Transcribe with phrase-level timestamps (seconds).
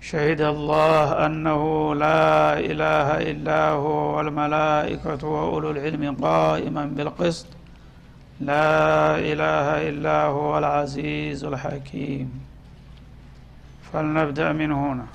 [0.00, 7.46] شهد الله أنه لا إله إلا هو والملائكة وأولو العلم قائما بالقسط.
[8.40, 12.40] لا إله إلا هو العزيز الحكيم.
[13.92, 15.06] فلنبدأ من هنا.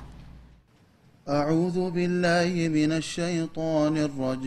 [1.28, 4.46] أعوذ بالله من الشيطان الرجيم.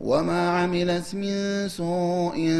[0.00, 2.52] وما عملت من سوء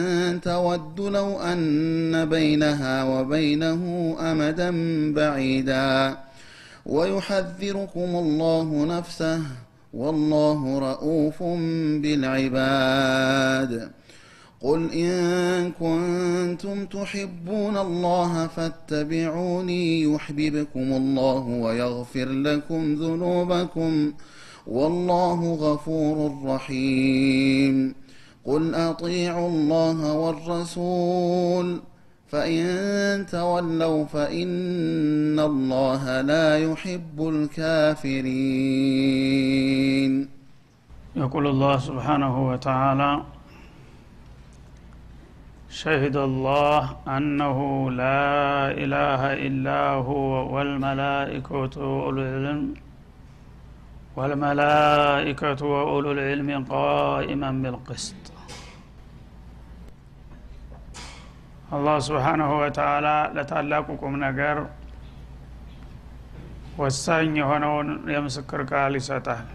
[0.42, 4.70] تود لو ان بينها وبينه امدا
[5.12, 6.16] بعيدا
[6.86, 9.40] ويحذركم الله نفسه
[9.94, 11.42] والله رؤوف
[12.02, 13.90] بالعباد
[14.60, 24.12] قل ان كنتم تحبون الله فاتبعوني يحببكم الله ويغفر لكم ذنوبكم
[24.68, 27.94] والله غفور رحيم.
[28.44, 31.80] قل أطيعوا الله والرسول
[32.28, 32.66] فإن
[33.26, 38.58] تولوا فإن الله لا يحب الكافرين.
[41.16, 43.22] يقول الله سبحانه وتعالى
[45.70, 52.74] شهد الله أنه لا إله إلا هو والملائكة وأولو العلم
[54.17, 58.23] والملائكة وأولو العلم قائما بالقسط
[61.75, 64.57] الله سبحانه وتعالى لتعلقكم نجر
[66.81, 69.47] ወሳኝ የሆነውን የምስክር ቃል ይሰጣል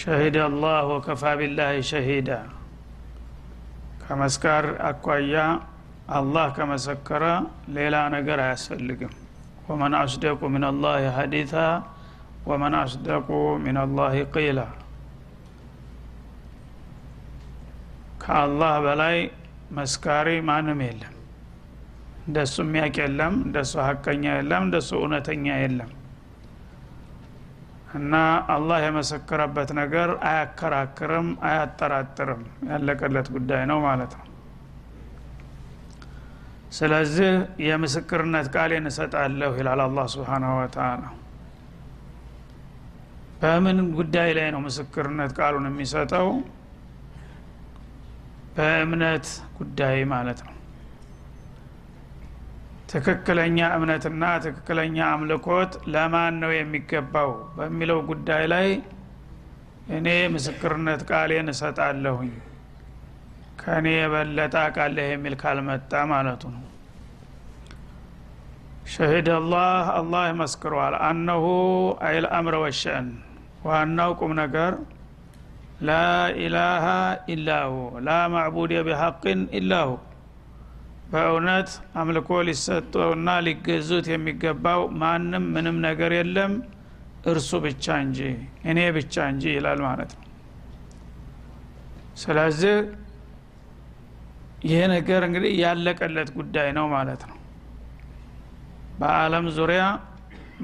[0.00, 2.28] ሸሂድ አላህ ወከፋ ቢላህ ሸሂዳ
[4.02, 5.34] ከመስካር አኳያ
[6.18, 7.24] አላህ ከመሰከረ
[7.76, 9.12] ሌላ ነገር አያስፈልግም
[9.70, 11.56] ወመን አስደቁ ምን አላህ ሀዲታ
[12.45, 13.27] ወመን አስደቁ
[13.63, 14.59] ምን አላህ ቂላ
[18.23, 19.17] ከአላህ በላይ
[19.71, 21.11] መስካሪ ማንም የለም።
[22.27, 25.91] እንደሱ የሚያቅ የለም እንደሱ ሀቀኛ የለም እንደሱ እውነተኛ የለም።
[27.95, 28.13] እና
[28.53, 34.25] አላህ የመሰከረበት ነገር አያከራክርም አያጠራጥርም። ያለቀለት ጉዳይ ነው ማለት ነው።
[36.71, 37.29] ስለዚህ
[37.67, 41.03] የምስክርነት ቃሌን እሰጣለሁ ይላል አላህ ስብሓናሁ ወተላ
[43.41, 46.27] በምን ጉዳይ ላይ ነው ምስክርነት ቃሉን የሚሰጠው?
[48.55, 49.25] በእምነት
[49.57, 50.53] ጉዳይ ማለት ነው።
[52.91, 58.67] ትክክለኛ እምነትና ትክክለኛ አምልኮት ለማን ነው የሚገባው በሚለው ጉዳይ ላይ
[59.89, 62.31] እኔ ምስክርነት ቃሌን እሰጣለሁኝ።
[63.61, 66.63] ከእኔ የበለጠ አቃለህ የሚል ካልመጣ ማለቱ ነው
[68.85, 71.45] ሸሂድ አላህ አላህ ይመስክረዋል አነሁ
[72.07, 73.07] አይል አምረ ወሸእን።
[73.65, 74.73] ዋናው ቁም ነገር
[75.87, 76.85] ላኢላሃ
[77.33, 77.71] ኢላሁ
[78.07, 79.89] ላ ማዕቡድ ቢሐቅን ኢላሁ።
[81.09, 86.53] በእውነት አምልኮ ሊሰጠውና ሊገዙት የሚገባው ማንም ምንም ነገር የለም
[87.31, 88.19] እርሱ ብቻ እንጂ
[88.69, 90.23] እኔ ብቻ እንጂ ይላል ማለት ነው።
[92.21, 92.75] ስለዚህ
[94.67, 97.34] ይህ ነገር እንግዲህ ያለቀለት ጉዳይ ነው ማለት ነው
[98.99, 99.83] በአለም ዙሪያ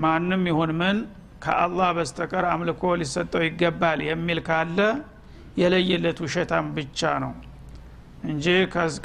[0.03, 0.97] ማንም ይሁን ምን
[1.43, 4.79] ከአላህ በስተቀር አምልኮ ሊሰጠው ይገባል የሚል ካለ
[5.61, 7.31] የለየለት ውሸታም ብቻ ነው
[8.25, 8.45] እንጂ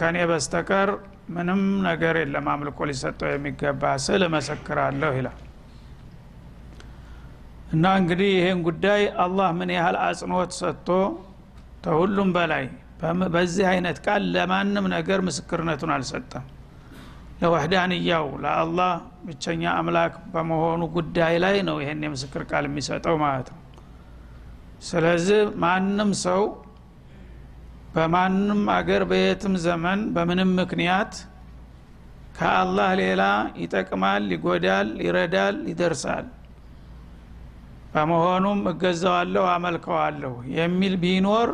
[0.01, 0.91] ከኔ በስተቀር
[1.37, 5.39] ምንም ነገር የለም አምልኮ ሊሰጠው የሚገባ ስል እመሰክራለሁ ይላል።
[7.73, 10.89] እና እንግዲህ ይሄን ጉዳይ አላህ ምን ያህል አጽንኦት ሰጥቶ
[11.85, 12.65] ከሁሉም በላይ
[13.35, 16.45] በዚህ አይነት ቃል ለማንም ነገር ምስክርነቱን አልሰጠም
[17.37, 18.93] ለወህዳንያው ለአላህ
[19.27, 23.61] ብቸኛ አምላክ በመሆኑ ጉዳይ ላይ ነው ይሄን የምስክር ቃል የሚሰጠው ማለት ነው።
[24.83, 26.43] ስለዚህ ማንም ሰው
[27.95, 31.13] በማንም አገር በየትም ዘመን በምንም ምክንያት
[32.39, 33.23] ከአላህ ሌላ
[33.61, 36.27] ይጠቅማል ይጎዳል ይረዳል ይደርሳል።
[37.93, 41.51] በመሆኑም እገዛዋለሁ አመልከዋለሁ የሚል ቢኖር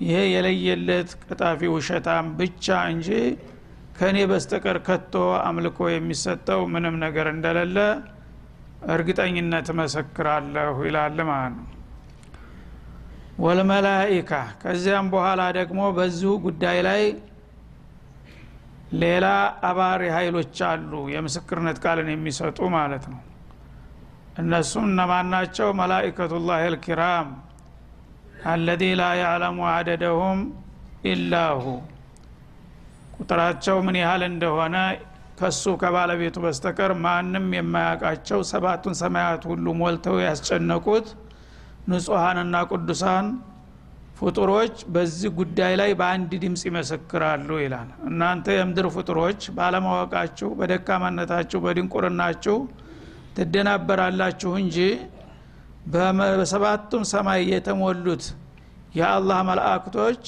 [0.00, 3.08] ይሄ የለየለት ቀጣፊ ውሸታም ብቻ እንጂ
[3.94, 7.76] ከእኔ በስተቀር ከቶ አምልኮ የሚሰጠው ምንም ነገር እንደሌለ
[8.94, 11.68] እርግጠኝነት መሰክራለሁ ይላል ማለት ነው።
[13.44, 14.32] ወልመላኢካ
[14.62, 17.02] ከዚያም በኋላ ደግሞ በዚሁ ጉዳይ ላይ
[19.02, 19.26] ሌላ
[19.68, 23.22] አባሪ ኃይሎች አሉ የምስክርነት ቃልን የሚሰጡ ማለት ነው።
[24.38, 25.68] እነሱም እነማን ናቸው?
[25.80, 27.28] መላኢከቱላህ ልኪራም
[28.46, 30.40] አለዚ ላ ያዕለሙ አደደሁም
[31.10, 31.64] ኢላሁ
[33.16, 34.76] ቁጥራቸው ምን ያህል እንደሆነ
[35.38, 41.06] ከሱ ከባለቤቱ በስተቀር ማንም የማያውቃቸው ሰባቱን ሰማያት ሁሉ ሞልተው ያስጨነቁት
[41.88, 43.26] ንጹሐንና ቅዱሳን
[44.18, 52.56] ፍጡሮች በዚህ ጉዳይ ላይ በአንድ ድምፅ ይመሰክራሉ ይላል። እናንተ የምድር ፍጡሮች ባለማወቃችሁ በደካማነታችሁ በድንቁርናችሁ
[53.38, 54.78] ትደናበራላችሁ እንጂ
[55.92, 58.24] በሰባቱም ሰማይ የተሞሉት
[58.98, 60.22] የአላህ መላእክቶች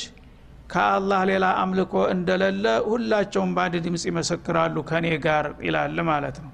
[0.70, 6.52] ከአላህ ሌላ አምልኮ እንደሌለ ሁላቸውም በአንድ ድምፅ ይመሰክራሉ ከኔ ጋር ይላል ማለት ነው።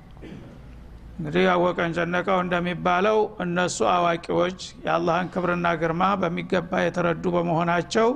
[1.19, 8.09] እንግዲህ ያወቀን ጨነቀው እንደሚባለው እነሱ አዋቂዎች የአላህን ክብርና ግርማ በሚገባ የተረዱ በመሆናቸው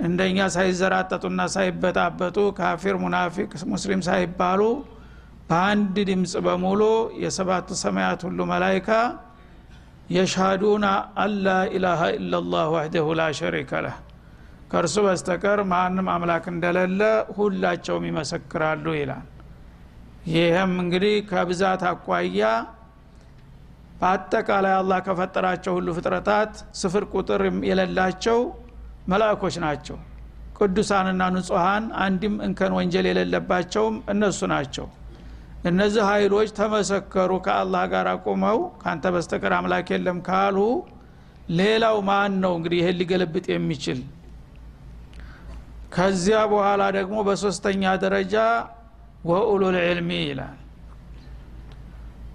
[0.00, 4.60] እንደኛ ሳይዘራጠጡና ሳይበጣበጡ ካፊር ሙናፊቅ ሙስሊም ሳይባሉ
[5.48, 6.82] በአንድ ድምፅ በሙሉ
[7.24, 8.88] የሰባቱ ሰማያት ሁሉ መላይካ
[10.16, 10.86] የሻዱና
[11.24, 13.98] አላ ኢላሃ ኢላላህ ወህደሁ ላ ሸሪከ ለህ
[14.72, 17.00] ከእርሱ በስተቀር ማንም አምላክ እንደሌለ
[17.36, 19.26] ሁላቸውም ይመሰክራሉ ይላል።
[20.32, 22.40] ይህም እንግዲህ ከብዛት አኳያ
[24.00, 28.38] በአጠቃላይ አላህ ከፈጠራቸው ሁሉ ፍጥረታት ስፍር ቁጥር የሌላቸው
[29.12, 29.98] መላእኮች ናቸው።
[30.58, 34.86] ቅዱሳንና ንጹሐን አንድም እንከን ወንጀል የሌለባቸውም እነሱ ናቸው።
[35.70, 40.58] እነዚህ ኃይሎች ተመሰከሩ ከአላህ ጋር አቁመው ካንተ በስተቀር አምላክ የለም ካሉ
[41.58, 44.00] ሌላው ማን ነው እንግዲህ ይህን ሊገለብጥ የሚችል
[45.92, 48.34] ከዚያ በኋላ ደግሞ በሶስተኛ ደረጃ
[49.30, 50.58] ወኡሉል ዕልሚ ይላል።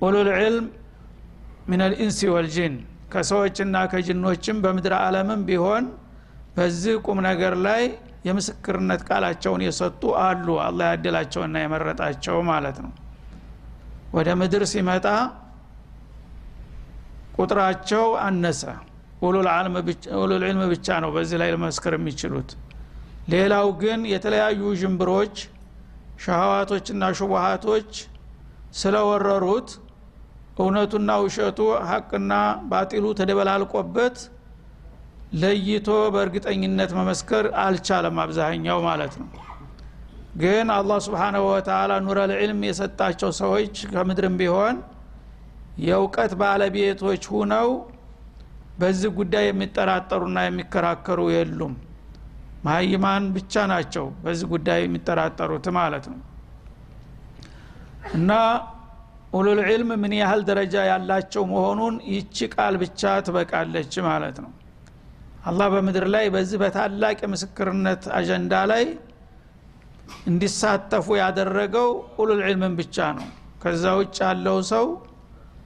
[0.02, 0.66] ኡሉል ዕልም
[1.70, 2.74] ምን አልኢንሲ ወልጅን
[3.14, 5.86] ከሰዎችና ከጅኖችም በምድር ዓለምም ቢሆን
[6.56, 7.84] በዚህ ቁም ነገር ላይ
[8.28, 12.94] የምስክርነት ቃላቸውን የሰጡ አሉ። አላህ ያደላቸውና የመረጣቸው ማለት ነው።
[14.14, 15.06] ወደ ምድር ሲመጣ
[17.38, 18.62] ቁጥራቸው አነሰ።
[19.22, 19.48] ኡሉል
[20.44, 22.50] ዕልም ብቻ ነው በዚህ ላይ ለመስከር የሚችሉት
[23.28, 25.36] ሌላው ግን የተለያዩ ዥንብሮች
[26.20, 27.90] ሸሃዋቶችና ሹቡሃቶች
[28.74, 29.70] ስለወረሩት
[30.58, 32.34] እውነቱና ውሸቱ ሀቅና
[32.70, 34.16] ባጢሉ ተደበላልቆበት
[35.34, 39.30] ለይቶ በእርግጠኝነት መመስከር አልቻለም አብዛኛው ማለት ነው።
[40.42, 44.78] ግን አላህ ስብሓናሁ ወተላ ኑረል ዕልም የሰጣቸው ሰዎች ከምድርም ቢሆን
[45.80, 47.70] የእውቀት ባለቤቶች ሁነው
[48.80, 51.74] በዚህ ጉዳይ የሚጠራጠሩና የሚከራከሩ የሉም
[52.64, 56.20] መሀይማን ብቻ ናቸው በዚህ ጉዳይ የሚጠራጠሩት ማለት ነው።
[58.12, 58.32] እና
[59.34, 64.52] ኡሉል ዕልም ምን ያህል ደረጃ ያላቸው መሆኑን ይቺ ቃል ብቻ ትበቃለች ማለት ነው።
[65.46, 68.86] አላህ በምድር ላይ በዚህ በታላቅ የምስክርነት አጀንዳ ላይ
[70.28, 73.28] እንዲሳተፉ ያደረገው ኡሉል ዕልምን ብቻ ነው።
[73.62, 74.86] ከዛ ውጭ ያለው ሰው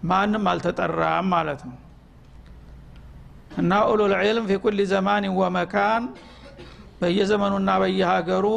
[0.04, 1.78] ማንም አልተጠራም ማለት ነው።
[3.58, 6.04] እና ኡሉል ዕልም ፊ ኩል ዘማን ወመካን
[7.02, 8.48] በየዘመኑና በየሀገሩ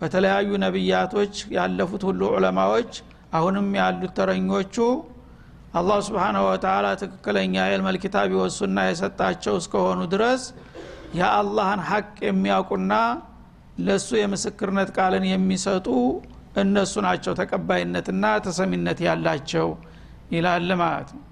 [0.00, 2.92] በተለያዩ ነቢያቶች ያለፉት ሁሉ ዑለማዎች
[3.38, 4.76] አሁንም ያሉት ተረኞቹ
[5.80, 10.42] አላህ ስብሓናሁ ወተላ ትክክለኛ የልመል ኪታብ ወሱና የሰጣቸው እስከሆኑ ድረስ
[11.18, 12.92] የአላህን ሐቅ የሚያውቁና
[13.86, 15.86] ለእሱ የምስክርነት ቃልን የሚሰጡ
[16.62, 19.68] እነሱ ናቸው ተቀባይነትና ተሰሚነት ያላቸው
[20.34, 21.22] ይላል ማለት ነው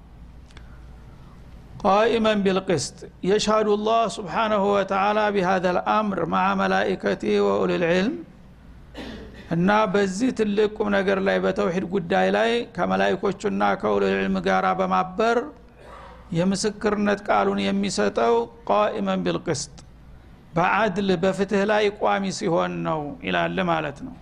[1.86, 8.16] قائما بالقسط يشهد الله سبحانه وتعالى بهذا الأمر مع ملائكته وأولي العلم
[9.56, 15.38] እና በዚህ ትልቅ ቁም ነገር ላይ በተውሂድ ጉዳይ ላይ ከመላይኮቹና ከኡሉል ዕልም ጋር በማበር
[16.38, 18.36] የምስክርነት ቃሉን የሚሰጠው
[18.70, 19.76] ቃኢመን ቢልቅስጥ
[20.56, 24.16] በአድል በፍትህ ላይ ቋሚ ሲሆን ነው ይላል ማለት ነው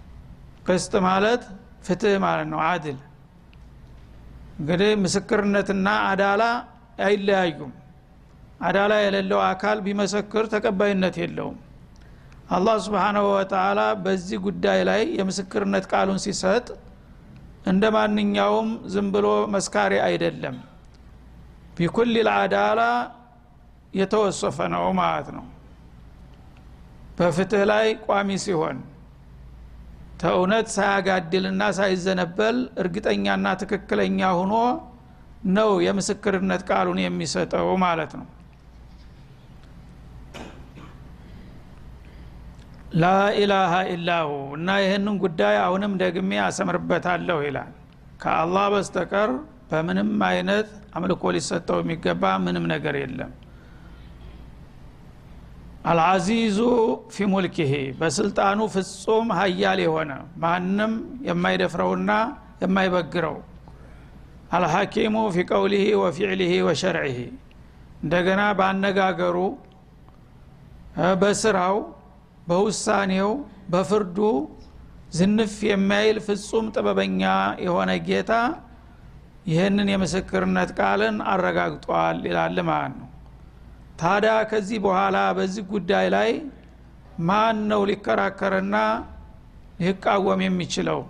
[0.67, 1.43] ቅስጥ ማለት
[1.87, 2.99] ፍትህ ማለት ነው አድል
[4.59, 6.43] እንግዲህ ምስክርነትና አዳላ
[6.98, 7.72] አይለያዩም።
[8.60, 11.58] አዳላ የሌለው አካል ቢመሰክር ተቀባይነት የለውም።
[12.50, 16.66] አላህ ስብሓናሁ ወተላ በዚህ ጉዳይ ላይ የምስክርነት ቃሉን ሲሰጥ
[17.68, 20.56] እንደ ማንኛውም ዝም ብሎ መስካሪ አይደለም።
[21.76, 22.80] ቢኩል ልአዳላ
[23.94, 25.44] የተወሰፈ ነው ማለት ነው።
[27.18, 28.78] በፍትህ ላይ ቋሚ ሲሆን
[30.20, 34.54] ተእውነት ሳያጋድልና ሳይዘነበል እርግጠኛና ትክክለኛ ሁኖ
[35.54, 38.26] ነው የምስክርነት ቃሉን የሚሰጠው ማለት ነው።
[43.00, 47.72] ላኢላሃ ኢላሁ እና ይህንን ጉዳይ አሁንም ደግሜ አሰምርበታለሁ ይላል።
[48.22, 49.30] ከአላህ በስተቀር
[49.70, 53.32] በምንም አይነት አምልኮ ሊሰጠው የሚገባ ምንም ነገር የለም።
[55.90, 56.58] አልዓዚዙ
[57.12, 60.10] ፊ ሙልኪሂ በስልጣኑ ፍጹም ሀያል የሆነ
[60.42, 60.94] ማንም
[61.28, 62.10] የማይደፍረውና
[62.62, 63.36] የማይበግረው
[64.48, 67.18] አልሐኪሙ ፊ ቀውሊሂ ወፊዕሊሂ ወሸርዒሂ
[68.02, 69.36] እንደገና በአነጋገሩ
[71.20, 71.76] በስራው
[72.48, 73.30] በውሳኔው
[73.72, 74.18] በፍርዱ
[75.16, 77.22] ዝንፍ የማይል ፍጹም ጥበበኛ
[77.64, 78.32] የሆነ ጌታ
[79.50, 83.08] ይህንን የምስክርነት ቃልን አረጋግጧል ይላል ማለት ነው።
[84.00, 86.30] ታዲያ ከዚህ በኋላ በዚህ ጉዳይ ላይ
[87.28, 88.76] ማን ነው ሊከራከርና
[89.82, 91.00] ሊቃወም የሚችለው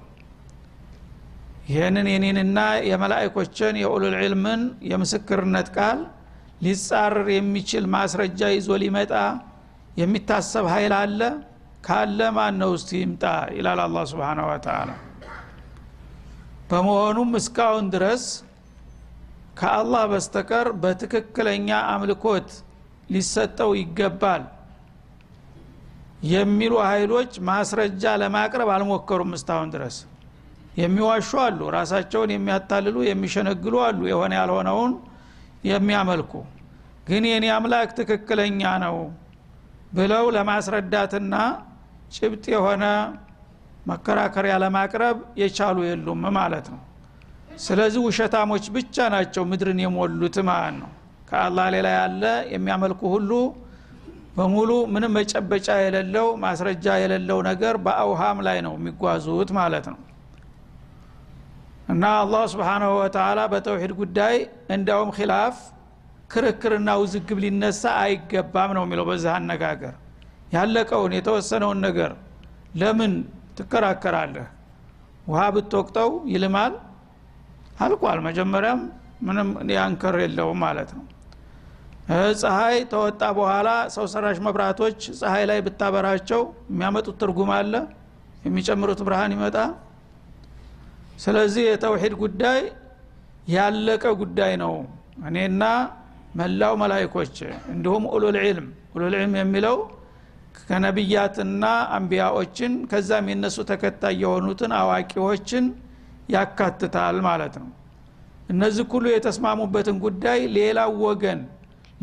[1.68, 2.58] ይህንን የኔንና
[2.90, 4.60] የመላእኮችን የኡሉል ዕልምን
[4.90, 5.98] የምስክርነት ቃል
[6.64, 9.12] ሊጻረር የሚችል ማስረጃ ይዞ ሊመጣ
[10.00, 11.20] የሚታሰብ ኃይል አለ?
[11.87, 13.25] ካለ ማን ነው እስቲ ይምጣ?
[13.56, 14.90] ይላል አላ ስብን ወተላ
[16.70, 18.25] በመሆኑም እስካሁን ድረስ
[19.60, 22.48] ከአላህ በስተቀር በትክክለኛ አምልኮት
[23.14, 24.42] ሊሰጠው ይገባል
[26.30, 29.96] የሚሉ ኃይሎች ማስረጃ ለማቅረብ አልሞከሩም እስካሁን ድረስ
[30.78, 34.92] የሚዋሹ አሉ ራሳቸውን የሚያታልሉ የሚሸነግሉ አሉ የሆነ ያልሆነውን
[35.68, 36.32] የሚያመልኩ።
[37.08, 38.97] ግን የኔ አምላክ ትክክለኛ ነው
[39.92, 41.35] ብለው ለማስረዳትና
[42.16, 42.85] ጭብጥ የሆነ
[43.87, 46.80] መከራከሪያ ለማቅረብ የቻሉ የሉም ማለት ነው።
[47.64, 50.90] ስለዚህ ውሸታሞች ብቻ ናቸው ምድርን የሞሉት ማለት ነው።
[51.30, 53.30] ከአላህ ሌላ ያለ የሚያመልኩ ሁሉ
[54.37, 59.99] በሙሉ ምንም መጨበጫ የሌለው ማስረጃ የሌለው ነገር በአውሃም ላይ ነው የሚጓዙት ማለት ነው
[61.88, 64.35] እና አላህ ስብሓናሁ ወተላ በተውሂድ ጉዳይ
[64.75, 65.57] እንዲያውም ኪላፍ
[66.33, 69.95] ክርክርና ውዝግብ ሊነሳ አይገባም ነው የሚለው በዚህ አነጋገር።
[70.54, 72.12] ያለቀውን የተወሰነውን ነገር
[72.80, 73.12] ለምን
[73.59, 74.47] ትከራከራለህ?
[75.28, 76.75] ውሃ ብትወቅጠው ይልማል?
[77.80, 78.80] አልቋል። መጀመሪያም
[79.26, 81.04] ምንም ያንከር የለውም ማለት ነው።
[82.42, 87.74] ፀሐይ ተወጣ በኋላ ሰው ሰራሽ መብራቶች ፀሐይ ላይ ብታበራቸው የሚያመጡት ትርጉም አለ?
[88.46, 89.57] የሚጨምሩት ብርሃን ይመጣ
[91.18, 92.61] ስለዚህ የተውሂድ ጉዳይ
[93.54, 94.74] ያለቀ ጉዳይ ነው።
[95.28, 95.62] እኔና
[96.38, 97.37] መላው መላይኮች
[97.72, 99.76] እንዲሁም ኡሉል ዒልም ኡሉል ዒልም የሚለው
[100.61, 101.64] ከነቢያትና
[101.96, 105.64] አንቢያዎችን ከዛም የነሱ ተከታይ የሆኑትን አዋቂዎችን
[106.35, 107.68] ያካትታል ማለት ነው።
[108.52, 111.40] እነዚህ ሁሉ የተስማሙበትን ጉዳይ ሌላው ወገን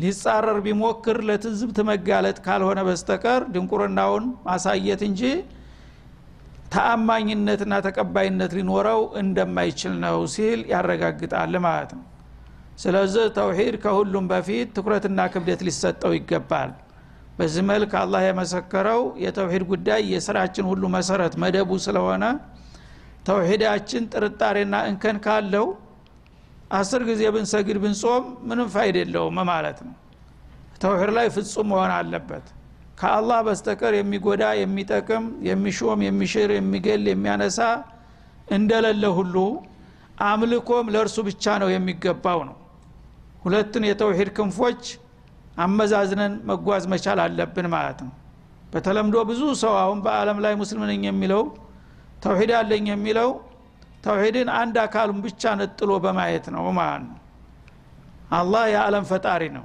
[0.00, 5.22] ሊጻረር ቢሞክር ለትዝብት መጋለጥ ካልሆነ በስተቀር ድንቁርናውን ማሳየት እንጂ
[6.72, 12.04] ተአማኝነትና ተቀባይነት ሊኖረው እንደማይችል ነው ሲል ያረጋግጣል ማለት ነው።
[12.78, 16.72] ስለዚህ ተውሂድ ከሁሉም በፊት ትኩረትና ክብደት ሊሰጠው ይገባል።
[17.38, 22.24] በዚህ መልክ አላህ የመሰከረው የተውሂድ ጉዳይ የስራችን ሁሉ መሰረት መደቡ ስለሆነ
[23.26, 25.66] ተውሂዳችን ጥርጣሬና እንከን ካለው
[26.72, 29.94] አስር ጊዜ ብንሰግድ ብንጾም ምንም ፋይድ የለውም ማለት ነው።
[30.82, 32.46] ተውሂድ ላይ ፍጹም መሆን አለበት
[32.98, 37.58] ከአላህ በስተቀር የሚጎዳ የሚጠቅም የሚሾም የሚሽር የሚገል የሚያነሳ
[38.56, 39.36] እንደሌለ ሁሉ
[40.26, 42.56] አምልኮም ለእርሱ ብቻ ነው የሚገባው ነው።
[43.44, 44.82] ሁለቱን የተውሂድ ክንፎች
[45.64, 48.14] አመዛዝነን መጓዝ መቻል አለብን ማለት ነው።
[48.72, 51.42] በተለምዶ ብዙ ሰው አሁን በአለም ላይ ሙስሊም ነኝ የሚለው
[52.24, 53.30] ተውሂድ አለኝ የሚለው
[54.04, 57.16] ተውሂድን አንድ አካሉን ብቻ ነጥሎ በማየት ነው ማለት ነው።
[58.32, 59.64] አላህ የዓለም ፈጣሪ ነው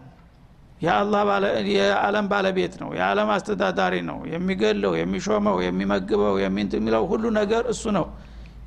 [0.81, 8.05] የዓለም ባለቤት ነው የዓለም አስተዳዳሪ ነው። የሚገለው የሚሾመው የሚመግበው የሚለው ሁሉ ነገር እሱ ነው።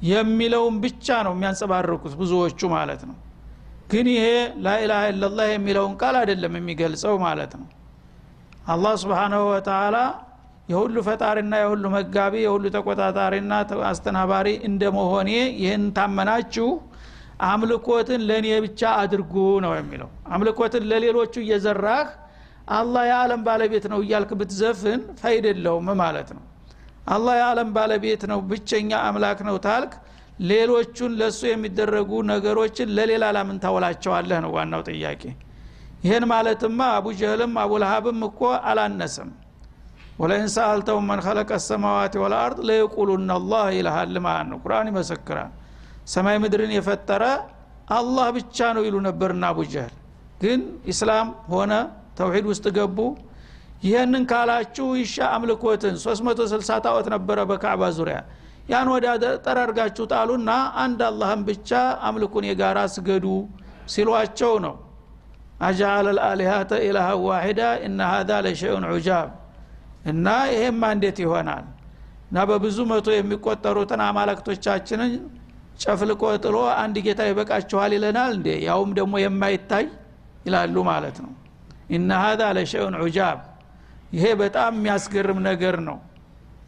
[0.09, 3.17] የሚለውን ብቻ ነው የሚያንጸባርቁት ብዙዎቹ ማለት ነው።
[3.93, 4.27] ግን ይሄ
[4.65, 7.67] ላኢላሃ ኢላላህ የሚለውን ቃል አይደለም የሚገልጸው ማለት ነው።
[8.67, 9.97] አላህ ስብሓናሁ ወተላ
[10.69, 13.53] የሁሉ ፈጣሪና የሁሉ መጋቢ የሁሉ ተቆጣጣሪና
[13.91, 15.31] አስተናባሪ እንደመሆኔ
[15.63, 16.69] ይህን ታመናችሁ
[17.45, 22.09] አምልኮትን ለእኔ ብቻ አድርጉ ነው የሚለው። አምልኮትን ለሌሎቹ እየዘራህ
[22.73, 26.45] አላህ የዓለም ባለቤት ነው እያልክ ብትዘፍን ፈይድ የለውም ማለት ነው።
[27.09, 29.93] አላህ የዓለም ባለቤት ነው ብቸኛ አምላክ ነው ታልክ
[30.49, 35.23] ሌሎቹን ለእሱ የሚደረጉ ነገሮችን ለሌላ ላምን ታውላቸዋለህ ነው ዋናው ጥያቄ።
[36.05, 39.31] ይህን ማለትማ አቡ ጀህልም አቡልሃብም እኮ አላነሰም።
[40.19, 45.53] ወለኢን ሰአልተውም መን ኸለቀ ሰማዋት ወልአርድ ለየቁሉና አላህ ይልሃል ማለት ነው። ቁርአን ይመሰክራል
[46.07, 47.25] ሰማይ ምድርን የፈጠረ
[47.97, 49.95] አላህ ብቻ ነው ይሉ ነበርና አቡጀህል
[50.43, 50.61] ግን
[50.93, 51.73] ኢስላም ሆነ
[52.19, 52.99] ተውሂድ ውስጥ ገቡ።
[53.85, 58.19] ይህንን ካላችሁ ይሻ አምልኮትን 360 ጣዖት ነበረ በካዕባ ዙሪያ።
[58.71, 59.07] ያን ወደ
[59.45, 60.51] ጠራርጋችሁ ጣሉና
[60.83, 61.71] አንድ አላህን ብቻ
[62.09, 63.27] አምልኩን የጋራ ስገዱ
[63.95, 64.75] ሲሏቸው ነው።
[65.67, 69.29] አጃአለ ልአሊሃተ ኢላሃ ዋሂዳ እና ሀዛ ለሸይኡን ዑጃብ።
[70.13, 71.65] እና ይሄማ እንዴት ይሆናል?
[72.29, 75.13] እና በብዙ መቶ የሚቆጠሩትን አማለክቶቻችንን
[75.79, 78.49] ጨፍልቆ ጥሎ አንድ ጌታ ይበቃችኋል ይለናል እንዴ?
[78.69, 79.87] ያውም ደግሞ የማይታይ
[80.47, 81.33] ይላሉ ማለት ነው።
[81.97, 83.39] እና ሀዛ ለሸይኡን ዑጃብ።
[84.15, 85.99] ይሄ በጣም የሚያስገርም ነገር ነው።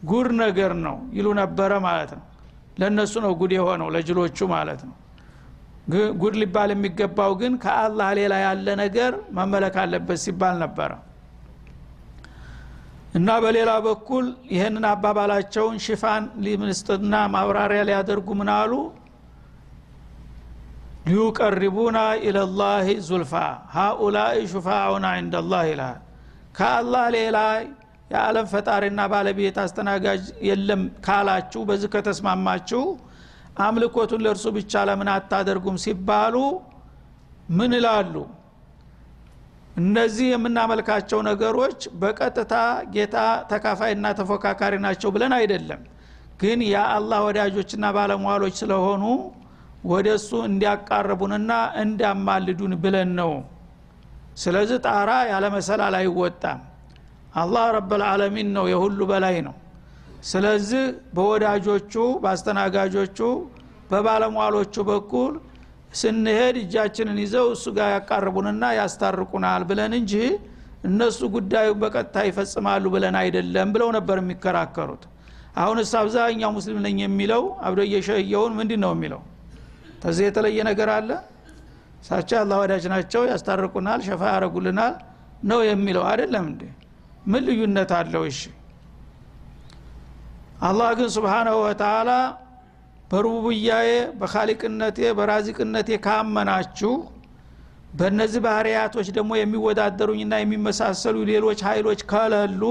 [0.03, 2.25] ጉድ ነገር ነው ይሉ ነበረ ማለት ነው።
[2.79, 4.95] ለእነሱ ነው ጉድ የሆነው ለጅሎቹ ማለት ነው።
[6.21, 10.91] ጉድ ሊባል የሚገባው ግን ከአላህ ሌላ ያለ ነገር መመለክ አለበት ሲባል ነበረ
[13.17, 18.71] እና በሌላ በኩል ይህንን አባባላቸውን ሽፋን ሊምስጥና ማብራሪያ ሊያደርጉ ምናሉ
[21.07, 23.33] ሊዩቀሪቡና ኢለላህ ዙልፋ።
[23.75, 25.99] ሃኡላይ ሹፋዑና ዕንደላህ ይልሃል
[26.57, 27.37] ከአላህ ሌላ
[28.11, 32.83] የዓለም ፈጣሪና ባለቤት አስተናጋጅ የለም ካላችሁ በዚህ ከተስማማችሁ
[33.65, 36.35] አምልኮቱን ለእርሱ ብቻ ለምን አታደርጉም ሲባሉ
[37.57, 38.13] ምን ይላሉ
[39.77, 42.53] እነዚህ የምናመልካቸው ነገሮች በቀጥታ
[42.93, 43.17] ጌታ
[43.51, 45.81] ተካፋይና ተፎካካሪ ናቸው ብለን አይደለም።
[46.41, 49.03] ግን የአላህ ወዳጆችና ባለሟሎች ስለሆኑ
[49.83, 53.31] ወደ እሱ እንዲያቃርቡንና እንዲያማልዱን ብለን ነው።
[54.37, 56.59] ስለዚህ ጣራ ያለመሰላል አይወጣም።
[57.35, 59.55] አላህ ረብልዓለሚን ነው የሁሉ በላይ ነው።
[60.29, 60.83] ስለዚህ
[61.15, 63.19] በወዳጆቹ በአስተናጋጆቹ
[63.91, 65.33] በባለሟሎቹ በኩል
[65.91, 70.13] ስንሄድ እጃችንን ይዘው እሱ ጋር ያቃርቡንና ያስታርቁናል ብለን እንጂ
[70.87, 75.03] እነሱ ጉዳዩ በቀጥታ ይፈጽማሉ ብለን አይደለም ብለው ነበር የሚከራከሩት።
[75.57, 79.21] አሁንስ አብዛኛው ሙስሊም ነኝ የሚለው አብዶ እየሸየውን ምንድን ነው የሚለው?
[80.03, 81.09] ከዚህ የተለየ ነገር አለ?
[82.01, 84.93] እሳቸው አላህ ወዳጅ ናቸው ያስታርቁናል ሸፋ ያደረጉልናል
[85.43, 86.61] ነው የሚለው አይደለም እንዴ?
[87.27, 88.23] ምን ልዩነት አለው?
[88.31, 88.41] እሺ።
[90.61, 92.11] አላህ ግን ስብሓናሁ ወተላ
[93.11, 93.89] በሩቡብያዬ
[94.19, 96.93] በካሊቅነቴ በራዚቅነቴ ካመናችሁ
[97.93, 102.63] በእነዚህ ባህርያቶች ደግሞ የሚወዳደሩኝና የሚመሳሰሉ ሌሎች ኃይሎች ከለሉ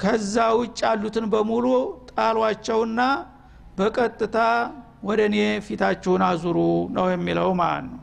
[0.00, 1.66] ከዛ ውጭ ያሉትን በሙሉ
[2.12, 3.00] ጣሏቸውና
[3.78, 4.38] በቀጥታ
[5.08, 6.58] ወደ እኔ ፊታችሁን አዙሩ
[6.96, 8.00] ነው የሚለው ማለት ነው።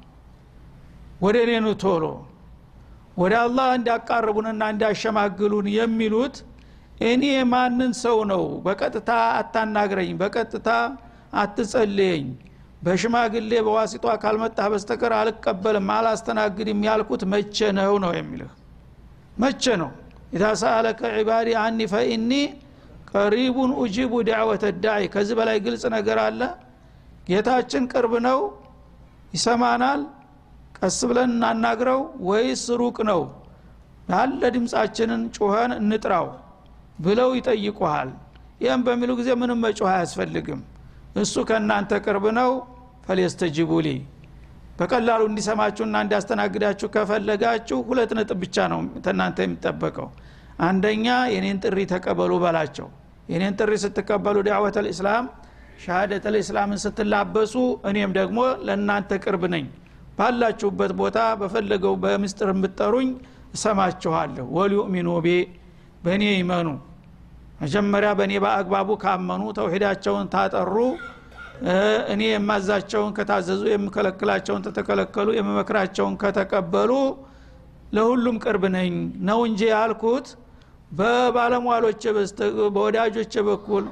[1.24, 2.04] ወደ እኔ ቶሎ።
[3.18, 6.36] ወደ አላህ እንዲያቃርቡንና እንዲያሸማግሉን የሚሉት
[7.04, 8.44] እኔ ማንን ሰው ነው?
[8.66, 10.70] በቀጥታ አታናግረኝ በቀጥታ
[11.34, 12.26] አትጸልየኝ።
[12.82, 18.52] በሽማግሌ በዋሲጧ ካልመጣህ በስተቀር አልቀበልም አላስተናግድም ያልኩት መቼ ነው ነው የሚልህ?
[19.38, 19.92] መቼ ነው?
[20.34, 20.44] ኢዛ
[21.18, 22.32] ዒባዲ አኒ ፈኢኒ
[23.12, 26.42] ቀሪቡን ኡጂቡ ዳዕወተ ዳዒ። ከዚህ በላይ ግልጽ ነገር አለ?
[27.30, 28.40] ጌታችን ቅርብ ነው?
[29.34, 30.02] ይሰማናል?
[30.78, 33.22] ቀስ ብለን እናናግረው ወይስ ሩቅ ነው?
[34.12, 36.28] ያለ ድምፃችንን ጩኸን እንጥራው
[37.00, 38.10] ብለው ይጠይቁሃል።
[38.64, 40.60] ይህም በሚሉ ጊዜ ምንም መጮህ አያስፈልግም
[41.16, 42.52] እሱ ከእናንተ ቅርብ ነው
[43.06, 43.90] ፈሌስተጅቡ ሊ።
[44.80, 50.08] በቀላሉ እንዲሰማችሁና እንዲያስተናግዳችሁ ከፈለጋችሁ ሁለት ነጥብ ብቻ ነው ተናንተ የሚጠበቀው።
[50.68, 52.88] አንደኛ የኔን ጥሪ ተቀበሉ በላቸው።
[53.30, 55.26] የኔን ጥሪ ስትቀበሉ ዳዕወት ልእስላም
[55.84, 57.54] ሻሃደት ልእስላምን ስትላበሱ
[57.90, 59.66] እኔም ደግሞ ለእናንተ ቅርብ ነኝ።
[60.18, 63.10] ባላችሁበት ቦታ በፈለገው በምስጥር የምትጠሩኝ
[63.56, 65.30] እሰማችኋለሁ። ወሊዩእሚኑ ቤ
[66.04, 66.68] በእኔ ይመኑ
[67.62, 70.76] መጀመሪያ በእኔ በአግባቡ ካመኑ ተውሂዳቸውን ታጠሩ
[72.14, 76.92] እኔ የማዛቸውን ከታዘዙ የምከለክላቸውን ተተከለከሉ የምመክራቸውን ከተቀበሉ
[77.94, 78.94] ለሁሉም ቅርብ ነኝ።
[79.28, 80.28] ነው እንጂ ያልኩት
[80.92, 82.02] በባለሟሎች
[82.76, 83.84] በወዳጆች በኩል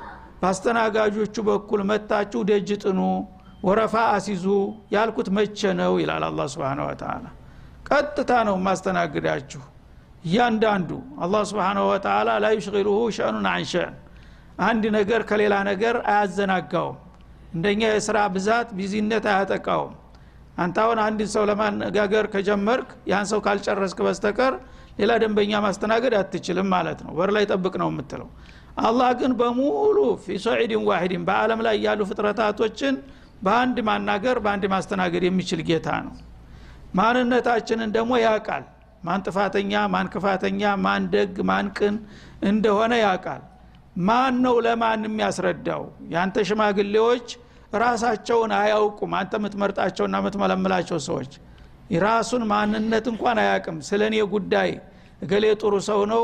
[0.41, 2.99] በአስተናጋጆቹ በኩል መታችሁ ደጅ ጥኑ
[3.63, 4.45] ወረፋ አሲዙ
[4.93, 5.93] ያልኩት መቼ ነው?
[6.01, 7.25] ይላል አላ ስብን ወተላ
[7.89, 9.61] ቀጥታ ነው ማስተናግዳችሁ
[10.23, 10.89] እያንዳንዱ
[11.23, 13.47] አላህ ስብሓንሁ ወተላ ላ ዩሽغልሁ ሸእኑን
[14.61, 16.97] አንድ ነገር ከሌላ ነገር አያዘናጋውም።
[17.53, 19.93] እንደኛ የስራ ብዛት ቢዚነት አያጠቃውም።
[20.57, 24.53] አንተ አሁን አንድ ሰው ለማነጋገር ከጀመርክ ያን ሰው ካልጨረስክ በስተቀር
[24.99, 28.29] ሌላ ደንበኛ ማስተናገድ አትችልም ማለት ነው። በር ላይ ጠብቅ ነው የምትለው።
[28.79, 32.95] አላህ ግን በሙሉ ፊ ሶዒድን ዋሂድን በአለም ላይ ያሉ ፍጥረታቶችን
[33.43, 36.13] በአንድ ማናገር በአንድ ማስተናገድ የሚችል ጌታ ነው።
[36.95, 38.63] ማንነታችንን ደግሞ ያቃል
[39.03, 41.95] ማን ጥፋተኛ ማን ክፋተኛ ማን ደግ ማን ቅን
[42.49, 43.43] እንደሆነ ያቃል
[44.07, 45.81] ማን ነው ለማን የሚያስረዳው?
[46.13, 47.27] ያንተ ሽማግሌዎች
[47.83, 51.31] ራሳቸውን አያውቁም። አንተ የምትመርጣቸውና የምትመለምላቸው ሰዎች
[51.93, 54.71] የራሱን ማንነት እንኳን አያቅም ስለ እኔ ጉዳይ
[55.21, 56.23] እገሌ ጥሩ ሰው ነው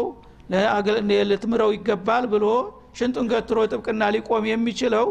[1.29, 2.45] ልትምረው ይገባል ብሎ
[2.97, 5.07] ሽንጡን ገትሮ ጥብቅና ሊቆም የሚችለው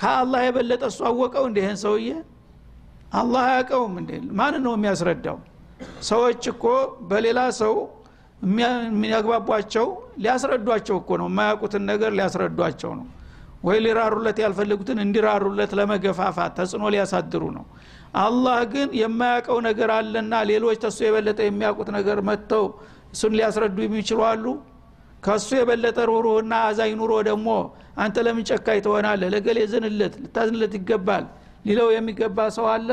[0.00, 2.08] ከአላህ የበለጠ እሱ አወቀው እንደ ይህን ሰውዬ?
[3.12, 4.10] አላህ አያውቀውም እንዴ?
[4.38, 5.38] ማን ነው የሚያስረዳው
[6.08, 6.64] ሰዎች እኮ
[7.10, 7.74] በሌላ ሰው
[8.88, 9.86] የሚያግባቧቸው
[10.22, 13.06] ሊያስረዷቸው እኮ ነው። የማያውቁትን ነገር ሊያስረዷቸው ነው።
[13.62, 17.64] ወይ ሊራሩለት ያልፈልጉትን እንዲራሩለት ለመገፋፋት ተጽዕኖ ሊያሳድሩ ነው።
[18.22, 22.64] አላህ ግን የማያውቀው ነገር አለና ሌሎች ተሱ የበለጠ የሚያውቁት ነገር መጥተው
[23.14, 24.44] እሱን ሊያስረዱ የሚችሉ አሉ?
[25.22, 27.48] ከእሱ የበለጠ ሩሩህና አዛኝ ኑሮ ደግሞ
[28.02, 29.28] አንተ ለምን ጨካኝ ትሆናለህ?
[29.34, 31.24] ለገሌ ዝንለት ልታዝንለት ይገባል
[31.68, 32.88] ሊለው የሚገባ ሰው አለ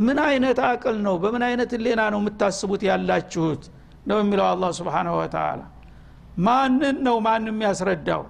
[0.00, 1.14] ምን አይነት አቅል ነው?
[1.22, 3.62] በምን አይነት ሌና ነው የምታስቡት ያላችሁት?
[4.08, 5.60] ነው የሚለው አላህ ስብሓንሁ ወተላ
[6.40, 8.22] ማንን ነው ማንም ያስረዳው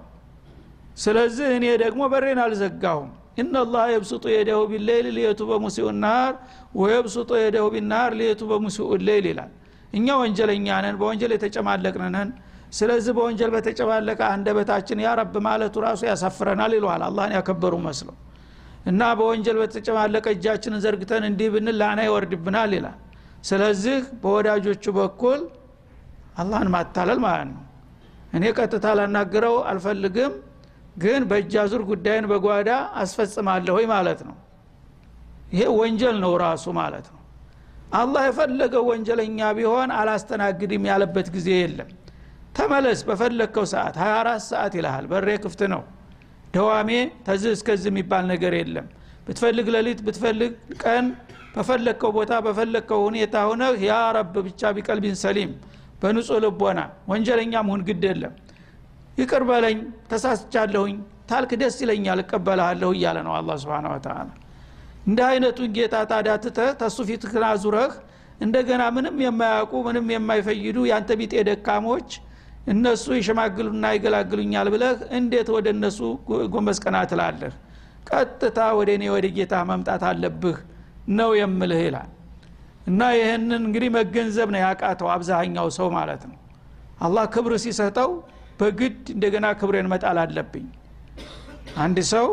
[0.97, 3.09] ስለዚህ እኔ ደግሞ በሬን አልዘጋሁም።
[3.41, 6.33] ኢነላህ የብሱጡ የደሁ ቢሌይል ሊየቱ በሙሲኡ ናር
[6.75, 9.51] ወየብሱጡ የደሁ ቢናር ሊየቱ በሙሲኡ ሌይል ይላል።
[9.93, 12.29] እኛ ወንጀለኛ ነን በወንጀል የተጨማለቅን
[12.71, 15.09] ስለዚህ በወንጀል በተጨባለቀ አንደበታችን ያ
[15.45, 18.15] ማለቱ ራሱ ያሳፍረናል ይለዋል። አላህን ያከበሩ መስለው
[18.85, 22.97] እና በወንጀል በተጨማለቀ እጃችንን ዘርግተን እንዲህ ብንል ላና ይወርድብናል ይላል።
[23.49, 25.41] ስለዚህ በወዳጆቹ በኩል
[26.41, 27.63] አላህን ማታለል ማለት ነው።
[28.33, 30.33] እኔ ቀጥታ ላናግረው አልፈልግም
[30.97, 32.69] ግን በእጅ አዙር ጉዳይን በጓዳ
[33.01, 34.35] አስፈጽማለሁ ማለት ነው።
[35.53, 37.17] ይሄ ወንጀል ነው ራሱ ማለት ነው።
[37.93, 41.89] አላህ የፈለገው ወንጀለኛ ቢሆን አላስተናግድም ያለበት ጊዜ የለም።
[42.57, 45.81] ተመለስ በፈለግከው ሰዓት 24 ሰዓት ይልሃል። በሬ ክፍት ነው
[46.53, 46.89] ደዋሜ
[47.27, 48.87] ተዝህ እስከዚህ የሚባል ነገር የለም።
[49.27, 51.05] ብትፈልግ ሌሊት ብትፈልግ ቀን
[51.55, 55.51] በፈለግከው ቦታ በፈለግከው ሁኔታ ሆነ ያ ረብ ብቻ ቢቀልቢን ሰሊም
[56.01, 56.79] በንጹህ ልቦና
[57.11, 58.33] ወንጀለኛም ሁን ግድ የለም።
[59.17, 59.77] ይቅር በለኝ
[60.11, 60.95] ተሳስቻለሁኝ
[61.31, 64.15] ታልክ ደስ ይለኛል እቀበልሃለሁ እያለ ነው አላ ስብን ወተላ
[65.07, 67.93] እንደ አይነቱን ጌታ ታዲያ ትተህ ተሱ ፊትህን አዙረህ
[68.45, 72.09] እንደገና ምንም የማያውቁ ምንም የማይፈይዱ ያንተ ቢጤ ደካሞች
[72.67, 75.99] እነሱ ይሸማግሉና ይገላግሉኛል ብለህ እንዴት ወደ እነሱ
[76.53, 77.53] ጎንበስ ቀና ትላለህ?
[78.09, 80.57] ቀጥታ ወደ እኔ ወደ ጌታ መምጣት አለብህ
[81.17, 82.09] ነው የምልህ ይላል።
[82.87, 86.37] እና ይህንን እንግዲህ መገንዘብ ነው ያቃተው አብዛኛው ሰው ማለት ነው።
[87.01, 88.09] አላህ ክብር ሲሰጠው
[88.59, 90.65] በግድ እንደገና ክብሬን መጣል አለብኝ።
[91.77, 92.27] አንድ ሰው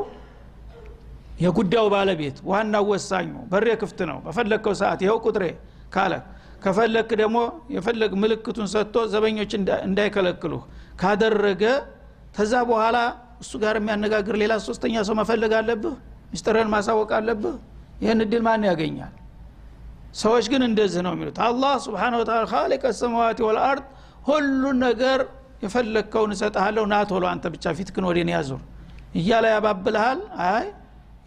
[1.41, 5.45] የጉዳዩ ባለቤት ዋናው ወሳኙ በሬ ክፍት ነው በፈለግከው ሰዓት ይኸው ቁጥሬ
[5.95, 6.15] ካለ
[6.63, 7.39] ከፈለክ ደግሞ
[7.75, 9.53] የፈለግ ምልክቱን ሰጥቶ ዘበኞች
[9.87, 10.63] እንዳይከለክሉህ።
[11.01, 11.63] ካደረገ
[12.37, 12.97] ከዛ በኋላ
[13.43, 15.95] እሱ ጋር የሚያነጋግር ሌላ ሶስተኛ ሰው መፈለግ አለብህ?
[16.33, 17.55] ምስጢርህን ማሳወቅ አለብህ?
[18.03, 19.13] ይህን እድል ማን ያገኛል?
[20.21, 23.85] ሰዎች ግን እንደዚህ ነው የሚሉት። አላህ ስብሓን ወተላ ካሊቀ ሰማዋት ወልአርድ
[24.29, 25.21] ሁሉን ነገር
[25.65, 28.61] የፈለግከውን እሰጥሃለሁ ና ቶሎ አንተ ብቻ ፊትክን ወደ እኔ ያዙር
[29.15, 30.19] እያለ ያባብልሃል?
[30.49, 30.67] አይ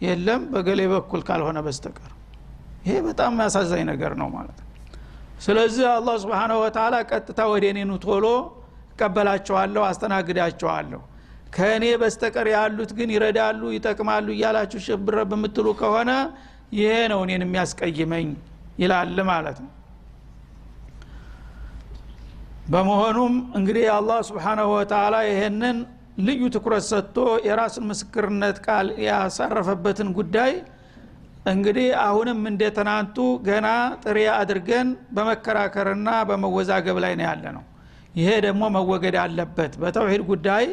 [0.04, 2.12] የለም በገሌ በኩል ካልሆነ በስተቀር።
[2.86, 4.68] ይሄ በጣም ያሳዛኝ ነገር ነው ማለት ነው
[5.42, 8.26] ስለዚህ አላህ ስብሓንሁ ወተላ ቀጥታ ወደ እኔኑ ቶሎ
[8.92, 11.00] እቀበላቸዋለሁ አስተናግዳቸዋለሁ።
[11.54, 16.10] ከእኔ በስተቀር ያሉት ግን ይረዳሉ ይጠቅማሉ እያላችሁ ሽብረ በምትሉ ከሆነ
[16.76, 18.28] ይሄ ነው እኔን የሚያስቀይመኝ
[18.82, 19.70] ይላል ማለት ነው።
[22.72, 25.78] በመሆኑም እንግዲህ አላህ ስብሓናሁ ወተላ ይሄንን
[26.26, 30.52] ልዩ ትኩረት ሰጥቶ የራስን ምስክርነት ቃል ያሳረፈበትን ጉዳይ
[31.46, 33.68] እንግዲህ አሁንም እንደ ትናንቱ ገና
[34.02, 37.64] ጥሬ አድርገን በመከራከርና በመወዛገብ ላይ ነው ያለ ነው
[38.18, 40.64] ይሄ ደግሞ መወገድ አለበት። በተውሂድ ጉዳይ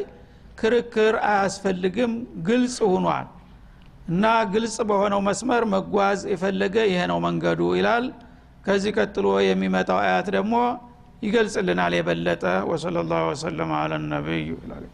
[0.60, 2.12] ክርክር አያስፈልግም።
[2.48, 3.26] ግልጽ ሁኗል
[4.10, 8.06] እና ግልጽ በሆነው መስመር መጓዝ የፈለገ ይሄ ነው መንገዱ ይላል።
[8.64, 10.54] ከዚህ ቀጥሎ የሚመጣው አያት ደግሞ
[11.22, 14.84] ይገልጽልናል የበለጠ። ወሰለ ላሁ ወሰለም አለ ነቢዩ ይላል